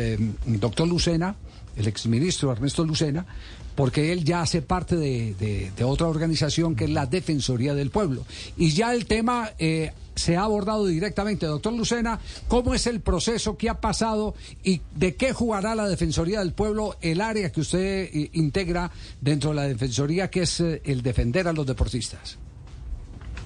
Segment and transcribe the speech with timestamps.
[0.00, 1.36] em, doctor Lucena,
[1.76, 3.26] el exministro Ernesto Lucena,
[3.74, 8.24] porque él ya hace parte de, otra organización que es la Defensoría del Pueblo.
[8.56, 11.46] Y ya el tema eh, se ha abordado directamente.
[11.46, 14.34] Doctor Lucena, ¿cómo es el proceso que ha pasado
[14.64, 18.90] y de qué jugará la Defensoría del Pueblo, el área que usted eh, integra
[19.20, 22.36] dentro de la Defensoría, que es eh, el defender a los deportistas?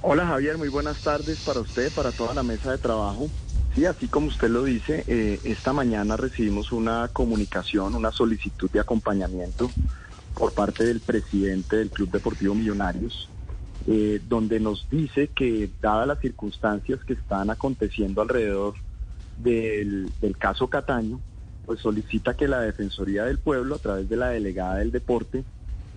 [0.00, 3.28] Hola Javier, muy buenas tardes para usted, para toda la mesa de trabajo.
[3.74, 8.80] Sí, así como usted lo dice, eh, esta mañana recibimos una comunicación, una solicitud de
[8.80, 9.70] acompañamiento
[10.34, 13.30] por parte del presidente del Club Deportivo Millonarios,
[13.86, 18.74] eh, donde nos dice que dadas las circunstancias que están aconteciendo alrededor
[19.38, 21.18] del, del caso Cataño,
[21.64, 25.44] pues solicita que la Defensoría del Pueblo, a través de la delegada del deporte,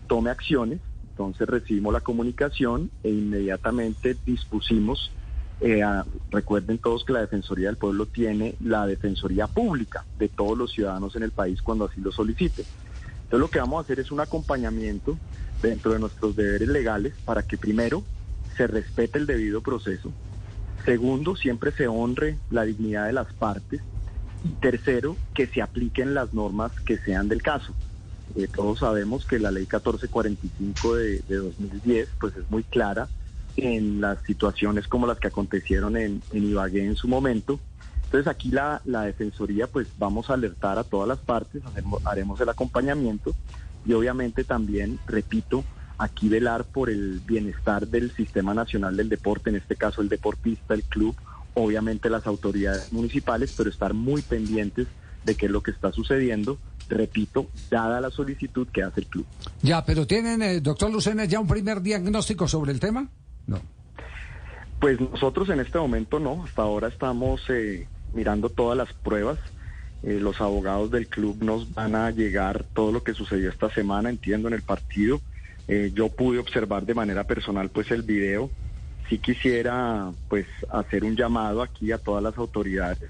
[0.08, 0.80] tome acciones.
[1.10, 5.12] Entonces recibimos la comunicación e inmediatamente dispusimos
[5.62, 5.84] eh,
[6.32, 11.16] recuerden todos que la Defensoría del Pueblo tiene la Defensoría Pública de todos los ciudadanos
[11.16, 12.66] en el país cuando así lo solicite.
[13.24, 15.18] Entonces lo que vamos a hacer es un acompañamiento
[15.62, 18.04] dentro de nuestros deberes legales para que primero
[18.56, 20.12] se respete el debido proceso,
[20.86, 23.82] segundo, siempre se honre la dignidad de las partes
[24.44, 27.74] y tercero, que se apliquen las normas que sean del caso.
[28.36, 33.08] Eh, todos sabemos que la ley 1445 de, de 2010 pues es muy clara
[33.58, 37.60] en las situaciones como las que acontecieron en, Ibagué en su momento.
[38.06, 41.62] Entonces aquí la, Defensoría pues vamos a alertar a todas las partes,
[42.06, 43.36] haremos el acompañamiento
[43.86, 45.64] y obviamente también, repito,
[45.98, 50.74] aquí velar por el bienestar del Sistema Nacional del Deporte, en este caso el deportista,
[50.74, 51.16] el club,
[51.54, 54.88] obviamente las autoridades municipales, pero estar muy pendientes
[55.24, 56.58] de qué es lo que está sucediendo,
[56.90, 59.26] repito, dada la solicitud que hace el club.
[59.62, 63.10] Ya, pero tienen, eh, doctor Lucena, ya un primer diagnóstico sobre el tema.
[63.48, 63.62] No.
[64.80, 69.40] Pues nosotros en este momento no, hasta ahora estamos eh, mirando todas las pruebas.
[70.04, 74.10] Eh, los abogados del club nos van a llegar todo lo que sucedió esta semana,
[74.10, 75.22] entiendo, en el partido.
[75.68, 78.50] Eh, yo pude observar de manera personal pues el video.
[79.10, 83.10] Sí quisiera pues hacer un llamado aquí a todas las autoridades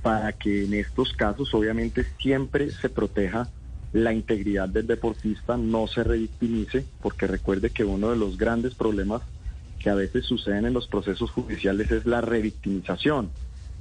[0.00, 3.48] para que en estos casos obviamente siempre se proteja
[3.92, 9.22] la integridad del deportista, no se revictimice, porque recuerde que uno de los grandes problemas
[9.78, 13.30] que a veces suceden en los procesos judiciales es la revictimización.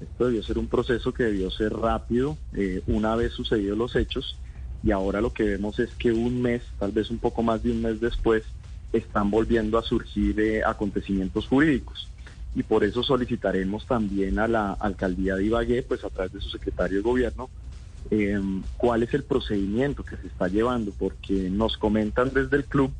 [0.01, 4.35] Esto debió ser un proceso que debió ser rápido eh, una vez sucedidos los hechos
[4.83, 7.71] y ahora lo que vemos es que un mes, tal vez un poco más de
[7.71, 8.43] un mes después,
[8.91, 12.07] están volviendo a surgir eh, acontecimientos jurídicos.
[12.55, 16.49] Y por eso solicitaremos también a la alcaldía de Ibagué, pues a través de su
[16.49, 17.49] secretario de gobierno,
[18.09, 22.91] Em, cuál es el procedimiento que se está llevando, porque nos comentan desde el club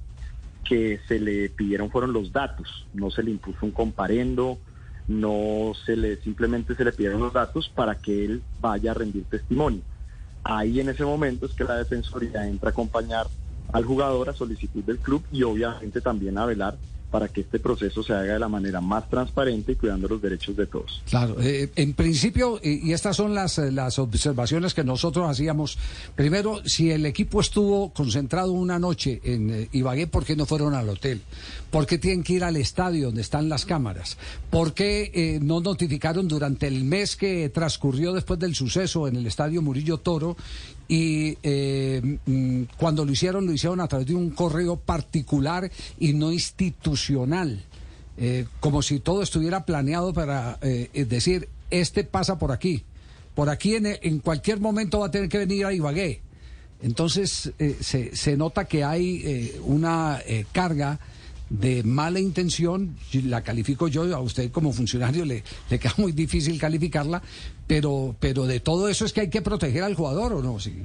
[0.64, 4.58] que se le pidieron fueron los datos, no se le impuso un comparendo,
[5.08, 9.26] no se le simplemente se le pidieron los datos para que él vaya a rendir
[9.26, 9.82] testimonio.
[10.44, 13.28] Ahí en ese momento es que la defensoría entra a acompañar
[13.74, 16.78] al jugador a solicitud del club y obviamente también a velar
[17.12, 20.56] para que este proceso se haga de la manera más transparente y cuidando los derechos
[20.56, 21.02] de todos.
[21.10, 25.78] Claro, eh, en principio, y estas son las, eh, las observaciones que nosotros hacíamos.
[26.16, 30.74] Primero, si el equipo estuvo concentrado una noche en eh, Ibagué, ¿por qué no fueron
[30.74, 31.22] al hotel?
[31.70, 34.18] ¿Por qué tienen que ir al estadio donde están las cámaras?
[34.50, 39.62] ¿Por qué no notificaron durante el mes que transcurrió después del suceso en el estadio
[39.62, 40.36] Murillo Toro
[40.90, 41.38] y
[42.26, 47.01] mm, cuando lo hicieron, lo hicieron a través de un correo particular y no institucional,
[48.18, 52.84] eh, como si todo estuviera planeado para eh, decir, este pasa por aquí,
[53.36, 56.22] por aquí en, en, cualquier momento va a tener que venir a Ibagué.
[56.82, 60.20] Entonces se, se, nota que hay una
[60.52, 61.00] carga
[61.52, 62.96] de mala intención,
[63.26, 67.22] la califico yo, a usted como funcionario le, le queda muy difícil calificarla,
[67.68, 70.84] pero, pero de todo eso es que hay que proteger al jugador o no, sí.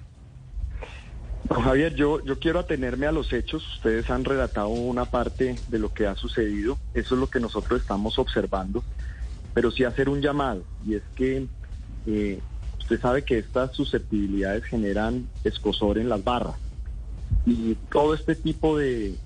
[1.48, 3.66] Javier, yo, yo quiero atenerme a los hechos.
[3.76, 6.78] Ustedes han relatado una parte de lo que ha sucedido.
[6.94, 8.82] Eso es lo que nosotros estamos observando.
[9.54, 10.64] Pero sí hacer un llamado.
[10.86, 11.46] Y es que
[12.06, 12.40] eh,
[12.78, 16.56] usted sabe que estas susceptibilidades generan escosor en las barras.
[17.44, 19.16] Y todo este tipo de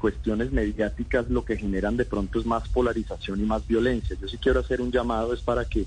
[0.00, 4.16] cuestiones mediáticas lo que generan de pronto es más polarización y más violencia.
[4.20, 5.84] Yo sí quiero hacer un llamado es para que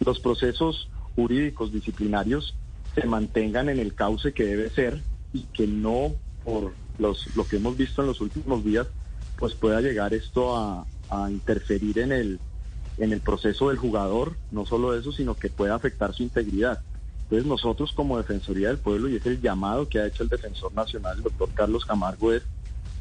[0.00, 2.54] los procesos jurídicos disciplinarios
[2.94, 5.00] se mantengan en el cauce que debe ser
[5.32, 6.12] y que no
[6.44, 8.86] por los, lo que hemos visto en los últimos días
[9.38, 12.40] pues pueda llegar esto a, a interferir en el,
[12.98, 16.80] en el proceso del jugador, no solo eso, sino que pueda afectar su integridad.
[17.24, 20.72] Entonces nosotros como Defensoría del Pueblo, y es el llamado que ha hecho el Defensor
[20.74, 22.42] Nacional, el doctor Carlos Camargo, es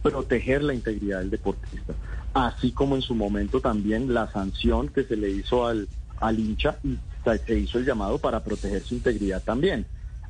[0.02, 1.94] proteger la integridad del deportista,
[2.34, 5.88] así como en su momento también la sanción que se le hizo al,
[6.20, 6.98] al hincha y
[7.46, 9.86] se hizo el llamado para proteger su integridad también.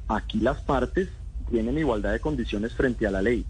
[0.07, 1.07] Aquí las partes
[1.51, 3.45] tienen igualdad de condiciones frente a la ley,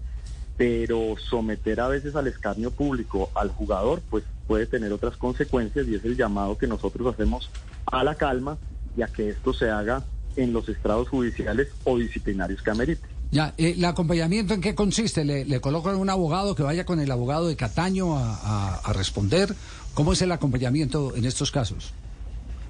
[0.57, 5.95] pero someter a veces al escarnio público al jugador, pues puede tener otras consecuencias y
[5.95, 7.49] es el llamado que nosotros hacemos
[7.85, 8.57] a la calma
[8.97, 10.03] y a que esto se haga
[10.35, 13.07] en los estrados judiciales o disciplinarios que amerite.
[13.31, 15.23] Ya, eh, ¿el acompañamiento en qué consiste?
[15.23, 19.55] ¿Le, ¿Le, colocan un abogado que vaya con el abogado de Cataño a, a, responder?
[19.93, 21.93] ¿Cómo es el acompañamiento en estos casos?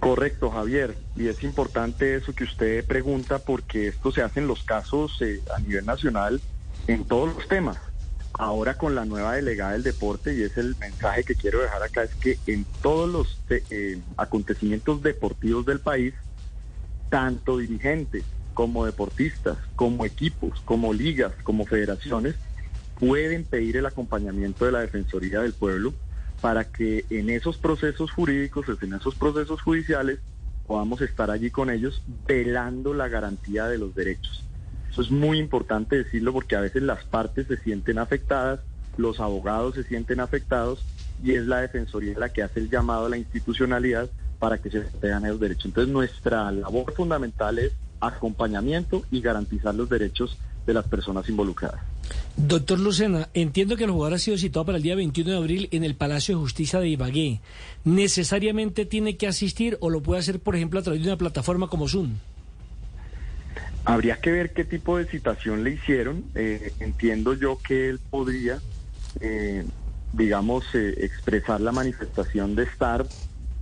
[0.01, 0.95] Correcto, Javier.
[1.15, 5.41] Y es importante eso que usted pregunta porque esto se hace en los casos eh,
[5.55, 6.41] a nivel nacional
[6.87, 7.77] en todos los temas.
[8.33, 12.01] Ahora con la nueva delegada del deporte, y es el mensaje que quiero dejar acá,
[12.01, 16.15] es que en todos los eh, acontecimientos deportivos del país,
[17.09, 18.23] tanto dirigentes
[18.55, 22.33] como deportistas, como equipos, como ligas, como federaciones,
[22.99, 25.93] pueden pedir el acompañamiento de la Defensoría del Pueblo
[26.41, 30.19] para que en esos procesos jurídicos, en esos procesos judiciales,
[30.67, 34.43] podamos estar allí con ellos velando la garantía de los derechos.
[34.89, 38.59] Eso es muy importante decirlo porque a veces las partes se sienten afectadas,
[38.97, 40.83] los abogados se sienten afectados
[41.23, 44.09] y es la Defensoría la que hace el llamado a la institucionalidad
[44.39, 45.65] para que se protejan esos derechos.
[45.65, 51.90] Entonces nuestra labor fundamental es acompañamiento y garantizar los derechos de las personas involucradas.
[52.37, 55.69] Doctor Lucena, entiendo que el jugador ha sido citado para el día 21 de abril
[55.71, 57.39] en el Palacio de Justicia de Ibagué.
[57.83, 61.67] ¿Necesariamente tiene que asistir o lo puede hacer, por ejemplo, a través de una plataforma
[61.67, 62.13] como Zoom?
[63.83, 66.23] Habría que ver qué tipo de citación le hicieron.
[66.35, 68.59] Eh, entiendo yo que él podría,
[69.19, 69.65] eh,
[70.13, 73.05] digamos, eh, expresar la manifestación de estar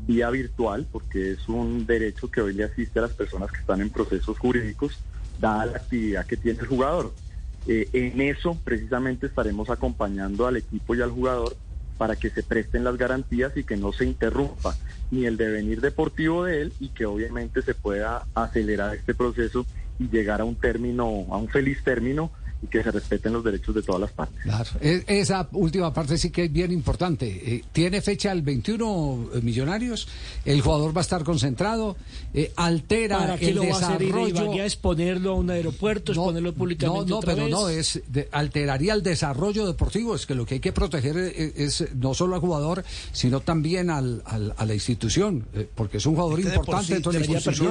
[0.06, 3.82] vía virtual, porque es un derecho que hoy le asiste a las personas que están
[3.82, 5.00] en procesos jurídicos,
[5.40, 7.14] dada la actividad que tiene el jugador.
[7.68, 11.56] Eh, en eso precisamente estaremos acompañando al equipo y al jugador
[11.98, 14.76] para que se presten las garantías y que no se interrumpa
[15.12, 19.66] ni el devenir deportivo de él y que obviamente se pueda acelerar este proceso
[20.00, 23.74] y llegar a un término, a un feliz término y que se respeten los derechos
[23.74, 24.38] de todas las partes.
[24.44, 27.28] Claro, esa última parte sí que es bien importante.
[27.56, 30.08] Eh, tiene fecha el 21 eh, Millonarios,
[30.44, 31.96] el jugador va a estar concentrado,
[32.34, 34.48] eh, altera ¿Para qué el lo desarrollo.
[34.52, 37.52] Va a exponerlo a un aeropuerto, No, exponerlo públicamente No, no, otra pero vez?
[37.52, 40.16] no, es de- alteraría el desarrollo deportivo.
[40.16, 42.84] Es que lo que hay que proteger es, es no solo al jugador,
[43.14, 46.60] sino también al, al- a la institución, eh, porque es un jugador que de por
[46.66, 47.12] importante sí dentro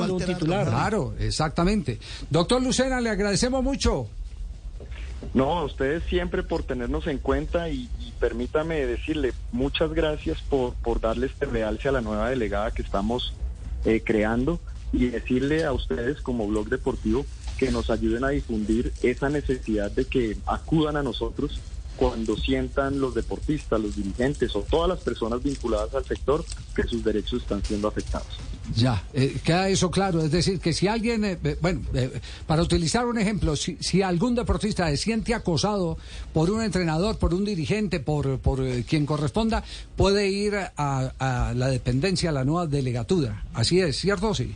[0.06, 0.66] de un titular.
[0.66, 1.98] Claro, exactamente.
[2.30, 4.08] Doctor Lucena, le agradecemos mucho.
[5.34, 7.88] No, a ustedes siempre por tenernos en cuenta y,
[8.18, 13.32] permítame decirle muchas gracias por, por darle este realce a la nueva delegada que estamos
[13.84, 14.58] eh, creando
[14.92, 17.24] y decirle a ustedes como blog deportivo
[17.58, 21.60] que nos ayuden a difundir esa necesidad de que acudan a nosotros
[21.98, 27.02] cuando sientan los deportistas, los dirigentes o todas las personas vinculadas al sector que sus
[27.02, 28.28] derechos están siendo afectados.
[28.76, 30.22] Ya, eh, queda eso claro.
[30.22, 34.02] Es decir, que si alguien, eh, eh, bueno, eh, para utilizar un ejemplo, si, si
[34.02, 35.96] algún deportista se siente acosado
[36.32, 39.64] por un entrenador, por un dirigente, por, por quien corresponda,
[39.96, 43.44] puede ir a, a la dependencia, a la nueva delegatura.
[43.54, 44.34] Así es, ¿cierto?
[44.34, 44.54] Sí.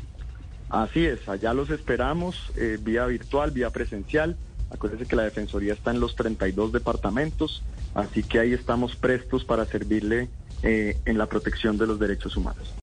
[0.68, 2.36] Así es, allá los esperamos,
[2.80, 4.36] vía virtual, vía presencial.
[4.72, 7.62] Acuérdense que la Defensoría está en los 32 departamentos,
[7.94, 10.28] así que ahí estamos prestos para servirle
[10.62, 12.72] eh, en la protección de los derechos humanos.